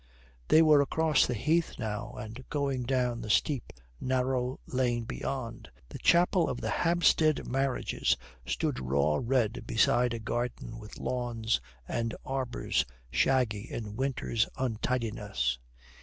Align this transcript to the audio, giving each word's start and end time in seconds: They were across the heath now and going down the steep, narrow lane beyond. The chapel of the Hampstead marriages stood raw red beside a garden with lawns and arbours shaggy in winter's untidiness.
They 0.47 0.63
were 0.63 0.81
across 0.81 1.27
the 1.27 1.35
heath 1.35 1.73
now 1.77 2.13
and 2.13 2.43
going 2.49 2.85
down 2.85 3.21
the 3.21 3.29
steep, 3.29 3.71
narrow 3.99 4.59
lane 4.65 5.03
beyond. 5.03 5.69
The 5.89 5.99
chapel 5.99 6.49
of 6.49 6.59
the 6.59 6.71
Hampstead 6.71 7.47
marriages 7.47 8.17
stood 8.43 8.79
raw 8.79 9.19
red 9.21 9.63
beside 9.67 10.15
a 10.15 10.19
garden 10.19 10.79
with 10.79 10.97
lawns 10.97 11.61
and 11.87 12.15
arbours 12.25 12.83
shaggy 13.11 13.69
in 13.71 13.95
winter's 13.95 14.47
untidiness. 14.57 15.59